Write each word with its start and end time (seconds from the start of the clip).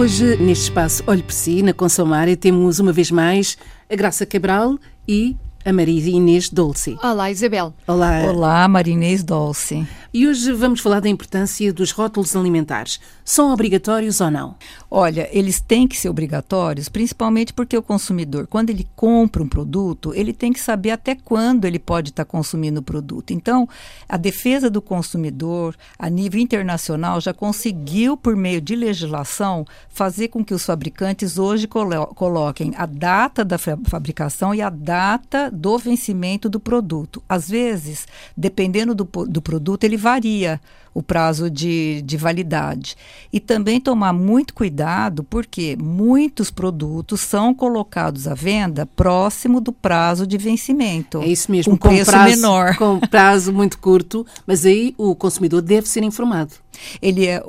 Hoje, 0.00 0.34
neste 0.38 0.64
espaço 0.64 1.04
Olhe 1.06 1.22
por 1.22 1.34
Si, 1.34 1.62
na 1.62 1.74
Consumária, 1.74 2.34
temos 2.34 2.78
uma 2.78 2.90
vez 2.90 3.10
mais 3.10 3.58
a 3.86 3.94
Graça 3.94 4.24
Cabral 4.24 4.78
e 5.06 5.36
a 5.64 5.72
Maria 5.72 6.10
Inês 6.10 6.48
Dolce. 6.48 6.96
Olá, 7.02 7.30
Isabel. 7.30 7.74
Olá. 7.86 8.22
Olá, 8.22 8.68
Maria 8.68 8.94
Inês 8.94 9.22
Dolce. 9.22 9.86
E 10.12 10.26
hoje 10.26 10.52
vamos 10.52 10.80
falar 10.80 11.00
da 11.00 11.08
importância 11.08 11.72
dos 11.72 11.92
rótulos 11.92 12.34
alimentares. 12.34 12.98
São 13.24 13.52
obrigatórios 13.52 14.20
ou 14.20 14.30
não? 14.30 14.56
Olha, 14.90 15.28
eles 15.30 15.60
têm 15.60 15.86
que 15.86 15.96
ser 15.96 16.08
obrigatórios, 16.08 16.88
principalmente 16.88 17.52
porque 17.52 17.76
o 17.76 17.82
consumidor, 17.82 18.46
quando 18.46 18.70
ele 18.70 18.88
compra 18.96 19.42
um 19.42 19.48
produto, 19.48 20.12
ele 20.14 20.32
tem 20.32 20.52
que 20.52 20.58
saber 20.58 20.90
até 20.90 21.14
quando 21.14 21.64
ele 21.64 21.78
pode 21.78 22.10
estar 22.10 22.24
consumindo 22.24 22.80
o 22.80 22.82
produto. 22.82 23.32
Então, 23.32 23.68
a 24.08 24.16
defesa 24.16 24.70
do 24.70 24.82
consumidor, 24.82 25.76
a 25.98 26.08
nível 26.08 26.40
internacional, 26.40 27.20
já 27.20 27.34
conseguiu, 27.34 28.16
por 28.16 28.34
meio 28.34 28.60
de 28.60 28.74
legislação, 28.74 29.64
fazer 29.90 30.28
com 30.28 30.44
que 30.44 30.54
os 30.54 30.64
fabricantes 30.64 31.38
hoje 31.38 31.68
colo 31.68 32.06
coloquem 32.08 32.72
a 32.76 32.86
data 32.86 33.44
da 33.44 33.58
fabricação 33.58 34.54
e 34.54 34.62
a 34.62 34.70
data 34.70 35.49
do 35.50 35.78
vencimento 35.78 36.48
do 36.48 36.60
produto. 36.60 37.22
Às 37.28 37.48
vezes, 37.48 38.06
dependendo 38.36 38.94
do, 38.94 39.04
do 39.04 39.42
produto, 39.42 39.84
ele 39.84 39.96
varia 39.96 40.60
o 40.92 41.02
prazo 41.02 41.50
de, 41.50 42.02
de 42.02 42.16
validade. 42.16 42.96
E 43.32 43.38
também 43.38 43.80
tomar 43.80 44.12
muito 44.12 44.54
cuidado, 44.54 45.24
porque 45.24 45.76
muitos 45.80 46.50
produtos 46.50 47.20
são 47.20 47.54
colocados 47.54 48.26
à 48.26 48.34
venda 48.34 48.86
próximo 48.86 49.60
do 49.60 49.72
prazo 49.72 50.26
de 50.26 50.36
vencimento. 50.36 51.22
É 51.22 51.26
isso 51.26 51.50
mesmo, 51.50 51.78
com, 51.78 51.88
com 51.88 52.04
prazo, 52.04 52.30
menor. 52.30 52.76
Com 52.80 52.98
prazo 53.00 53.52
muito 53.52 53.78
curto, 53.78 54.26
mas 54.46 54.64
aí 54.64 54.94
o 54.96 55.14
consumidor 55.14 55.62
deve 55.62 55.88
ser 55.88 56.02
informado. 56.02 56.54
Ele 57.00 57.26
é, 57.26 57.42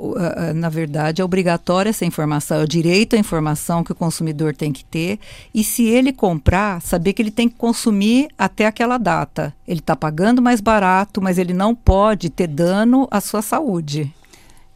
na 0.54 0.68
verdade, 0.68 1.22
é 1.22 1.24
obrigatória 1.24 1.90
essa 1.90 2.04
informação, 2.04 2.60
é 2.60 2.64
o 2.64 2.68
direito 2.68 3.16
à 3.16 3.18
informação 3.18 3.82
que 3.82 3.92
o 3.92 3.94
consumidor 3.94 4.54
tem 4.54 4.72
que 4.72 4.84
ter. 4.84 5.18
E 5.54 5.64
se 5.64 5.84
ele 5.84 6.12
comprar, 6.12 6.80
saber 6.82 7.12
que 7.12 7.22
ele 7.22 7.30
tem 7.30 7.48
que 7.48 7.56
consumir 7.56 8.28
até 8.36 8.66
aquela 8.66 8.98
data. 8.98 9.54
Ele 9.72 9.80
está 9.80 9.96
pagando 9.96 10.42
mais 10.42 10.60
barato, 10.60 11.22
mas 11.22 11.38
ele 11.38 11.54
não 11.54 11.74
pode 11.74 12.28
ter 12.28 12.46
dano 12.46 13.08
à 13.10 13.22
sua 13.22 13.40
saúde. 13.40 14.14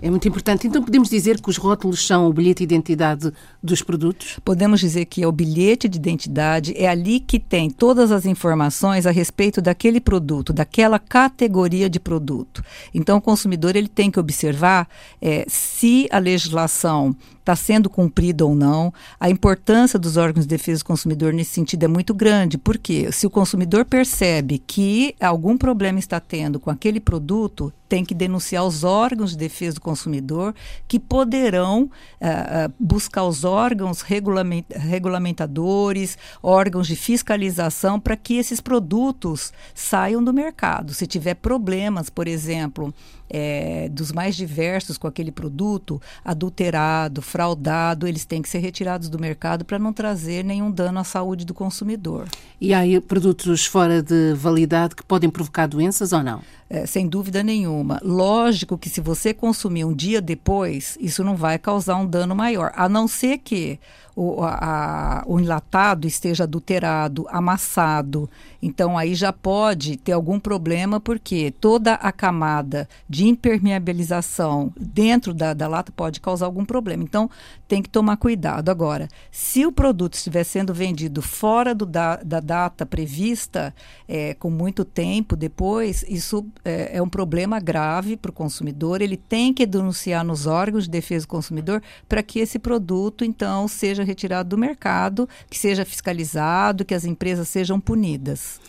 É 0.00 0.08
muito 0.08 0.26
importante. 0.26 0.66
Então, 0.66 0.82
podemos 0.82 1.10
dizer 1.10 1.38
que 1.38 1.50
os 1.50 1.58
rótulos 1.58 2.06
são 2.06 2.26
o 2.26 2.32
bilhete 2.32 2.66
de 2.66 2.74
identidade 2.74 3.30
dos 3.62 3.82
produtos? 3.82 4.38
Podemos 4.42 4.80
dizer 4.80 5.04
que 5.04 5.22
é 5.22 5.28
o 5.28 5.32
bilhete 5.32 5.86
de 5.86 5.98
identidade, 5.98 6.72
é 6.76 6.88
ali 6.88 7.20
que 7.20 7.38
tem 7.38 7.68
todas 7.68 8.10
as 8.10 8.24
informações 8.24 9.06
a 9.06 9.10
respeito 9.10 9.60
daquele 9.60 10.00
produto, 10.00 10.50
daquela 10.50 10.98
categoria 10.98 11.90
de 11.90 12.00
produto. 12.00 12.64
Então, 12.94 13.18
o 13.18 13.22
consumidor 13.22 13.76
ele 13.76 13.88
tem 13.88 14.10
que 14.10 14.18
observar 14.18 14.88
é, 15.20 15.44
se 15.46 16.08
a 16.10 16.18
legislação 16.18 17.14
está 17.46 17.54
sendo 17.54 17.88
cumprida 17.88 18.44
ou 18.44 18.56
não. 18.56 18.92
A 19.20 19.30
importância 19.30 20.00
dos 20.00 20.16
órgãos 20.16 20.44
de 20.44 20.48
defesa 20.48 20.80
do 20.80 20.86
consumidor 20.86 21.32
nesse 21.32 21.52
sentido 21.52 21.84
é 21.84 21.88
muito 21.88 22.12
grande, 22.12 22.58
porque 22.58 23.12
se 23.12 23.24
o 23.24 23.30
consumidor 23.30 23.84
percebe 23.84 24.58
que 24.58 25.14
algum 25.20 25.56
problema 25.56 26.00
está 26.00 26.18
tendo 26.18 26.58
com 26.58 26.70
aquele 26.70 26.98
produto, 26.98 27.72
tem 27.88 28.04
que 28.04 28.14
denunciar 28.16 28.64
os 28.64 28.82
órgãos 28.82 29.30
de 29.30 29.36
defesa 29.36 29.76
do 29.76 29.80
consumidor, 29.80 30.52
que 30.88 30.98
poderão 30.98 31.84
uh, 31.84 32.72
buscar 32.80 33.22
os 33.22 33.44
órgãos 33.44 34.00
regulament 34.00 34.64
regulamentadores, 34.70 36.18
órgãos 36.42 36.88
de 36.88 36.96
fiscalização, 36.96 38.00
para 38.00 38.16
que 38.16 38.38
esses 38.38 38.60
produtos 38.60 39.52
saiam 39.72 40.24
do 40.24 40.34
mercado. 40.34 40.92
Se 40.92 41.06
tiver 41.06 41.34
problemas, 41.34 42.10
por 42.10 42.26
exemplo, 42.26 42.92
é, 43.28 43.88
dos 43.88 44.12
mais 44.12 44.36
diversos 44.36 44.96
com 44.98 45.06
aquele 45.06 45.30
produto, 45.30 46.00
adulterado, 46.24 47.20
fraudado, 47.22 48.06
eles 48.06 48.24
têm 48.24 48.42
que 48.42 48.48
ser 48.48 48.58
retirados 48.58 49.08
do 49.08 49.18
mercado 49.18 49.64
para 49.64 49.78
não 49.78 49.92
trazer 49.92 50.44
nenhum 50.44 50.70
dano 50.70 50.98
à 50.98 51.04
saúde 51.04 51.44
do 51.44 51.54
consumidor. 51.54 52.26
E 52.60 52.72
há 52.72 52.80
produtos 53.06 53.66
fora 53.66 54.02
de 54.02 54.34
validade 54.34 54.94
que 54.94 55.04
podem 55.04 55.28
provocar 55.28 55.66
doenças 55.66 56.12
ou 56.12 56.22
não? 56.22 56.40
É, 56.68 56.84
sem 56.84 57.06
dúvida 57.06 57.42
nenhuma. 57.42 58.00
Lógico 58.02 58.76
que 58.76 58.88
se 58.88 59.00
você 59.00 59.32
consumir 59.32 59.84
um 59.84 59.94
dia 59.94 60.20
depois, 60.20 60.98
isso 61.00 61.22
não 61.22 61.36
vai 61.36 61.58
causar 61.58 61.96
um 61.96 62.06
dano 62.06 62.34
maior, 62.34 62.72
a 62.74 62.88
não 62.88 63.06
ser 63.06 63.38
que 63.38 63.78
o, 64.16 64.42
a, 64.42 65.22
o 65.26 65.38
enlatado 65.38 66.06
esteja 66.06 66.44
adulterado, 66.44 67.26
amassado. 67.28 68.28
Então 68.62 68.96
aí 68.96 69.14
já 69.14 69.30
pode 69.30 69.98
ter 69.98 70.12
algum 70.12 70.40
problema, 70.40 70.98
porque 70.98 71.52
toda 71.60 71.94
a 71.94 72.10
camada 72.10 72.88
de 73.08 73.26
impermeabilização 73.26 74.72
dentro 74.80 75.34
da, 75.34 75.52
da 75.52 75.68
lata 75.68 75.92
pode 75.94 76.18
causar 76.22 76.46
algum 76.46 76.64
problema. 76.64 77.02
Então 77.02 77.30
tem 77.68 77.82
que 77.82 77.90
tomar 77.90 78.16
cuidado. 78.16 78.70
Agora, 78.70 79.06
se 79.30 79.66
o 79.66 79.70
produto 79.70 80.14
estiver 80.14 80.44
sendo 80.44 80.72
vendido 80.72 81.20
fora 81.20 81.74
do 81.74 81.84
da, 81.84 82.16
da 82.16 82.40
data 82.40 82.86
prevista, 82.86 83.74
é, 84.08 84.32
com 84.34 84.48
muito 84.48 84.84
tempo 84.84 85.36
depois, 85.36 86.04
isso 86.08 86.46
é, 86.64 86.96
é 86.96 87.02
um 87.02 87.08
problema 87.08 87.60
grave 87.60 88.16
para 88.16 88.30
o 88.30 88.34
consumidor. 88.34 89.02
Ele 89.02 89.16
tem 89.16 89.52
que 89.52 89.66
denunciar 89.66 90.24
nos 90.24 90.46
órgãos 90.46 90.84
de 90.84 90.90
defesa 90.90 91.26
do 91.26 91.28
consumidor 91.28 91.82
para 92.08 92.22
que 92.22 92.38
esse 92.38 92.58
produto, 92.58 93.22
então, 93.24 93.68
seja 93.68 94.05
retirado 94.06 94.48
do 94.48 94.58
mercado, 94.58 95.28
que 95.50 95.58
seja 95.58 95.84
fiscalizado, 95.84 96.84
que 96.84 96.94
as 96.94 97.04
empresas 97.04 97.48
sejam 97.48 97.78
punidas. 97.78 98.60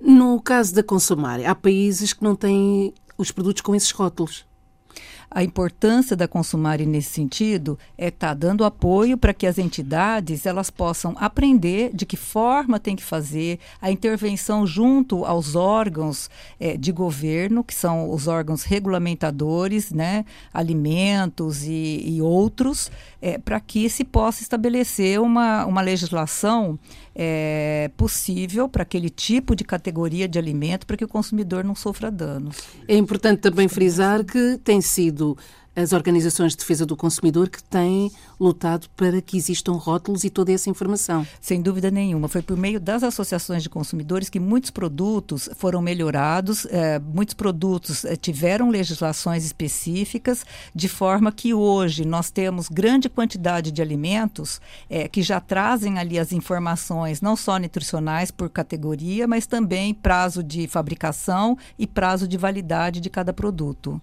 No 0.00 0.40
caso 0.40 0.74
da 0.74 0.82
Consumária, 0.82 1.48
há 1.48 1.54
países 1.54 2.12
que 2.12 2.24
não 2.24 2.34
têm 2.34 2.92
os 3.16 3.30
produtos 3.30 3.62
com 3.62 3.74
esses 3.74 3.90
rótulos. 3.90 4.44
A 5.34 5.42
importância 5.42 6.14
da 6.14 6.28
Consumare 6.28 6.84
nesse 6.84 7.10
sentido 7.10 7.78
é 7.96 8.08
estar 8.08 8.28
tá 8.28 8.34
dando 8.34 8.66
apoio 8.66 9.16
para 9.16 9.32
que 9.32 9.46
as 9.46 9.56
entidades 9.56 10.44
elas 10.44 10.68
possam 10.68 11.16
aprender 11.18 11.90
de 11.94 12.04
que 12.04 12.18
forma 12.18 12.78
tem 12.78 12.94
que 12.94 13.02
fazer 13.02 13.58
a 13.80 13.90
intervenção 13.90 14.66
junto 14.66 15.24
aos 15.24 15.56
órgãos 15.56 16.28
é, 16.60 16.76
de 16.76 16.92
governo, 16.92 17.64
que 17.64 17.74
são 17.74 18.10
os 18.10 18.28
órgãos 18.28 18.62
regulamentadores, 18.64 19.90
né, 19.90 20.26
alimentos 20.52 21.64
e, 21.64 22.02
e 22.04 22.20
outros, 22.20 22.90
é, 23.22 23.38
para 23.38 23.58
que 23.58 23.88
se 23.88 24.04
possa 24.04 24.42
estabelecer 24.42 25.18
uma, 25.18 25.64
uma 25.64 25.80
legislação 25.80 26.78
é, 27.14 27.90
possível 27.96 28.68
para 28.68 28.82
aquele 28.82 29.08
tipo 29.08 29.56
de 29.56 29.64
categoria 29.64 30.28
de 30.28 30.38
alimento 30.38 30.86
para 30.86 30.96
que 30.96 31.04
o 31.04 31.08
consumidor 31.08 31.64
não 31.64 31.74
sofra 31.74 32.10
danos. 32.10 32.56
É 32.86 32.96
importante 32.96 33.40
também 33.40 33.68
frisar 33.68 34.24
que 34.24 34.58
tem 34.62 34.80
sido 34.80 35.21
as 35.74 35.92
organizações 35.92 36.52
de 36.52 36.58
defesa 36.58 36.84
do 36.84 36.96
consumidor 36.96 37.48
que 37.48 37.62
têm 37.62 38.10
lutado 38.38 38.88
para 38.94 39.22
que 39.22 39.36
existam 39.36 39.72
rótulos 39.72 40.22
e 40.22 40.30
toda 40.30 40.52
essa 40.52 40.68
informação. 40.68 41.26
Sem 41.40 41.62
dúvida 41.62 41.90
nenhuma. 41.90 42.28
Foi 42.28 42.42
por 42.42 42.56
meio 42.56 42.78
das 42.78 43.02
associações 43.02 43.62
de 43.62 43.70
consumidores 43.70 44.28
que 44.28 44.38
muitos 44.38 44.70
produtos 44.70 45.48
foram 45.56 45.80
melhorados, 45.80 46.66
eh, 46.66 46.98
muitos 46.98 47.34
produtos 47.34 48.04
eh, 48.04 48.16
tiveram 48.16 48.68
legislações 48.68 49.44
específicas, 49.44 50.44
de 50.74 50.88
forma 50.88 51.32
que 51.32 51.54
hoje 51.54 52.04
nós 52.04 52.30
temos 52.30 52.68
grande 52.68 53.08
quantidade 53.08 53.72
de 53.72 53.80
alimentos 53.80 54.60
eh, 54.90 55.08
que 55.08 55.22
já 55.22 55.40
trazem 55.40 55.98
ali 55.98 56.18
as 56.18 56.32
informações, 56.32 57.22
não 57.22 57.34
só 57.34 57.58
nutricionais 57.58 58.30
por 58.30 58.50
categoria, 58.50 59.26
mas 59.26 59.46
também 59.46 59.94
prazo 59.94 60.42
de 60.42 60.68
fabricação 60.68 61.56
e 61.78 61.86
prazo 61.86 62.28
de 62.28 62.36
validade 62.36 63.00
de 63.00 63.08
cada 63.08 63.32
produto. 63.32 64.00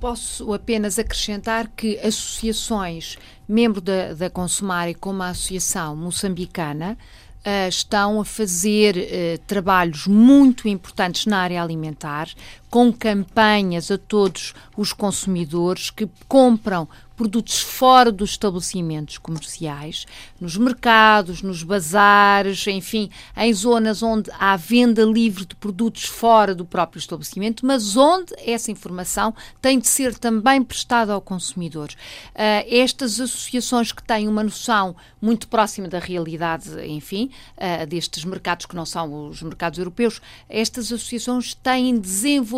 Posso 0.00 0.52
apenas 0.52 0.98
acrescentar 0.98 1.68
que 1.68 1.98
associações, 1.98 3.16
membro 3.46 3.80
da, 3.80 4.14
da 4.14 4.30
Consumare, 4.30 4.94
como 4.94 5.22
a 5.22 5.28
Associação 5.28 5.94
Moçambicana, 5.94 6.96
uh, 7.38 7.68
estão 7.68 8.20
a 8.20 8.24
fazer 8.24 8.96
uh, 8.96 9.38
trabalhos 9.46 10.06
muito 10.06 10.68
importantes 10.68 11.26
na 11.26 11.38
área 11.38 11.62
alimentar, 11.62 12.28
com 12.70 12.92
campanhas 12.92 13.90
a 13.90 13.98
todos 13.98 14.54
os 14.76 14.92
consumidores 14.92 15.90
que 15.90 16.08
compram 16.28 16.88
produtos 17.16 17.60
fora 17.60 18.12
dos 18.12 18.30
estabelecimentos 18.30 19.18
comerciais, 19.18 20.06
nos 20.40 20.56
mercados, 20.56 21.42
nos 21.42 21.64
bazares, 21.64 22.64
enfim, 22.68 23.10
em 23.36 23.52
zonas 23.52 24.04
onde 24.04 24.30
há 24.38 24.54
venda 24.54 25.02
livre 25.02 25.44
de 25.44 25.56
produtos 25.56 26.04
fora 26.04 26.54
do 26.54 26.64
próprio 26.64 27.00
estabelecimento, 27.00 27.66
mas 27.66 27.96
onde 27.96 28.32
essa 28.38 28.70
informação 28.70 29.34
tem 29.60 29.80
de 29.80 29.88
ser 29.88 30.16
também 30.16 30.62
prestada 30.62 31.12
ao 31.12 31.20
consumidor. 31.20 31.88
Uh, 31.88 32.62
estas 32.70 33.18
associações 33.20 33.90
que 33.90 34.02
têm 34.02 34.28
uma 34.28 34.44
noção 34.44 34.94
muito 35.20 35.48
próxima 35.48 35.88
da 35.88 35.98
realidade, 35.98 36.70
enfim, 36.86 37.32
uh, 37.56 37.84
destes 37.84 38.24
mercados 38.24 38.64
que 38.64 38.76
não 38.76 38.86
são 38.86 39.28
os 39.28 39.42
mercados 39.42 39.80
europeus, 39.80 40.22
estas 40.48 40.92
associações 40.92 41.52
têm 41.52 41.98
desenvolvido 41.98 42.57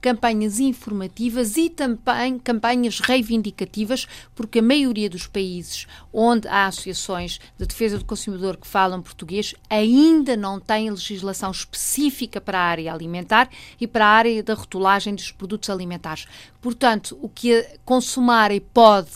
campanhas 0.00 0.58
informativas 0.58 1.56
e 1.56 1.68
também 1.68 2.38
campanhas 2.38 3.00
reivindicativas, 3.00 4.06
porque 4.34 4.60
a 4.60 4.62
maioria 4.62 5.10
dos 5.10 5.26
países 5.26 5.86
onde 6.12 6.48
há 6.48 6.66
associações 6.66 7.38
de 7.58 7.66
defesa 7.66 7.98
do 7.98 8.04
consumidor 8.04 8.56
que 8.56 8.66
falam 8.66 9.02
português 9.02 9.54
ainda 9.68 10.36
não 10.36 10.58
têm 10.58 10.90
legislação 10.90 11.50
específica 11.50 12.40
para 12.40 12.58
a 12.58 12.64
área 12.64 12.92
alimentar 12.92 13.50
e 13.80 13.86
para 13.86 14.06
a 14.06 14.10
área 14.10 14.42
da 14.42 14.54
rotulagem 14.54 15.14
dos 15.14 15.30
produtos 15.30 15.68
alimentares. 15.68 16.26
Portanto, 16.60 17.18
o 17.20 17.28
que 17.28 17.58
a 17.58 17.64
Consumare 17.84 18.60
pode 18.60 19.10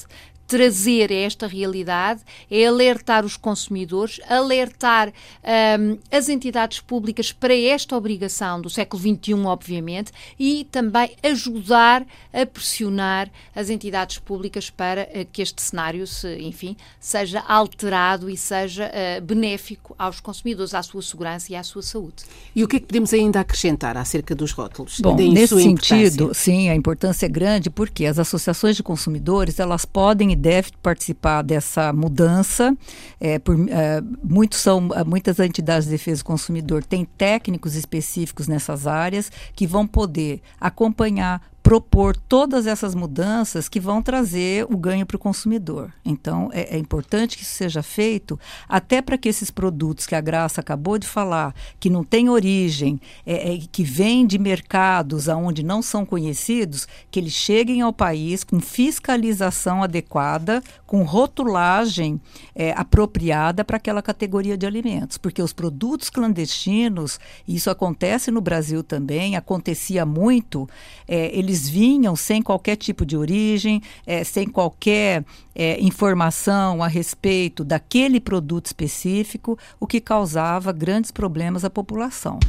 trazer 0.47 1.11
esta 1.11 1.47
realidade, 1.47 2.23
é 2.51 2.67
alertar 2.67 3.25
os 3.25 3.37
consumidores, 3.37 4.21
alertar 4.29 5.09
um, 5.09 5.99
as 6.11 6.29
entidades 6.29 6.81
públicas 6.81 7.33
para 7.33 7.57
esta 7.57 7.97
obrigação 7.97 8.61
do 8.61 8.69
século 8.69 9.03
XXI, 9.03 9.35
obviamente, 9.45 10.13
e 10.39 10.67
também 10.71 11.11
ajudar 11.23 12.07
a 12.33 12.45
pressionar 12.45 13.31
as 13.55 13.71
entidades 13.71 14.19
públicas 14.19 14.69
para 14.69 15.03
uh, 15.03 15.27
que 15.33 15.41
este 15.41 15.63
cenário, 15.63 16.07
se, 16.07 16.37
enfim, 16.39 16.77
seja 17.01 17.41
alterado 17.41 18.29
e 18.29 18.37
seja 18.37 18.91
uh, 18.91 19.23
benéfico 19.23 19.95
aos 19.99 20.21
consumidores, 20.21 20.75
à 20.75 20.83
sua 20.83 21.03
segurança 21.03 21.53
e 21.53 21.57
à 21.57 21.63
sua 21.63 21.83
saúde. 21.83 22.25
E 22.55 22.63
o 22.63 22.69
que 22.69 22.77
é 22.77 22.81
que 22.81 22.87
podemos 22.87 23.13
ainda 23.15 23.41
acrescentar 23.41 23.97
acerca 23.97 24.35
dos 24.35 24.53
rótulos? 24.53 25.01
Bom, 25.01 25.17
nesse 25.17 25.61
sentido, 25.61 26.33
sim, 26.35 26.69
a 26.69 26.75
importância 26.75 27.27
é 27.27 27.29
grande 27.29 27.71
porque 27.71 28.05
as 28.05 28.19
associações 28.19 28.77
de 28.77 28.83
consumidores 28.83 29.59
elas 29.59 29.85
podem 29.85 30.34
e 30.35 30.37
devem 30.37 30.73
participar 30.83 31.43
dessa 31.43 31.93
mudança. 31.93 32.77
É, 33.21 33.39
por, 33.39 33.57
é, 33.71 34.03
muitos 34.23 34.59
são, 34.59 34.89
muitas 35.07 35.39
entidades 35.39 35.87
de 35.87 35.93
defesa 35.93 36.23
do 36.23 36.27
consumidor 36.27 36.85
têm 36.85 37.05
técnicos 37.05 37.75
específicos 37.75 38.49
nessas 38.49 38.87
áreas 38.87 39.31
que 39.55 39.67
vão 39.67 39.87
poder 39.87 40.43
acompanhar, 40.61 41.41
propor 41.65 42.15
todas 42.15 42.67
essas 42.67 42.95
mudanças 42.95 43.71
que 43.71 43.81
vão 43.81 44.03
trazer 44.03 44.67
o 44.71 44.77
ganho 44.77 45.07
para 45.07 45.17
o 45.17 45.19
consumidor. 45.19 45.91
Então, 46.05 46.51
é, 46.53 46.77
é, 46.77 46.79
importante 46.79 47.39
que 47.39 47.43
isso 47.43 47.55
seja 47.55 47.83
feito, 47.83 48.39
até 48.69 49.01
para 49.01 49.17
que 49.17 49.31
esses 49.31 49.51
produtos 49.51 50.07
que 50.07 50.15
a 50.15 50.21
Graça 50.21 50.61
acabou 50.61 50.99
de 50.99 51.07
falar, 51.07 51.55
que 51.81 51.89
não 51.89 52.05
têm 52.05 52.29
origem, 52.29 53.01
é, 53.25 53.55
é, 53.55 53.59
que 53.73 53.83
vêm 53.83 54.27
de 54.27 54.39
mercados 54.39 55.27
aonde 55.27 55.63
não 55.63 55.81
são 55.81 56.05
conhecidos, 56.05 56.87
que 57.11 57.19
eles 57.19 57.33
cheguem 57.33 57.81
ao 57.81 57.95
país 57.95 58.45
com 58.45 58.61
fiscalização 58.61 59.83
adequada, 59.83 60.63
com 60.87 61.03
rotulagem 61.03 62.21
é, 62.55 62.73
apropriada 62.77 63.65
para 63.65 63.79
aquela 63.79 64.03
categoria 64.03 64.59
de 64.59 64.67
alimentos. 64.67 65.17
Porque 65.17 65.41
os 65.41 65.55
produtos 65.55 66.11
clandestinos, 66.11 67.19
isso 67.49 67.71
acontece 67.71 68.31
no 68.31 68.43
Brasil 68.43 68.83
também, 68.83 69.35
acontecia 69.35 70.05
muito, 70.05 70.69
é, 71.09 71.35
eles 71.35 71.54
eles 71.55 71.69
vinham 71.69 72.17
sem 72.17 72.43
qualquer 72.43 72.75
tipo 72.75 73.07
de 73.07 73.17
origem, 73.17 73.81
é, 74.05 74.25
sem 74.25 74.49
qualquer 74.49 75.25
é, 75.55 75.81
informação 75.81 76.83
a 76.83 76.89
respeito 76.89 77.63
daquele 77.63 78.21
produto 78.21 78.67
específico, 78.67 79.57
o 79.79 79.87
que 79.87 80.01
causava 80.01 80.73
grandes 80.73 81.13
problemas 81.13 81.65
à 81.65 81.71
população. 81.71 82.41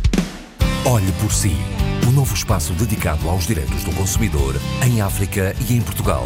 Olhe 0.85 1.11
por 1.21 1.31
si. 1.31 1.53
O 2.07 2.11
novo 2.11 2.33
espaço 2.33 2.73
dedicado 2.73 3.29
aos 3.29 3.45
direitos 3.45 3.83
do 3.83 3.91
consumidor 3.91 4.55
em 4.85 5.01
África 5.01 5.55
e 5.69 5.73
em 5.73 5.81
Portugal. 5.81 6.25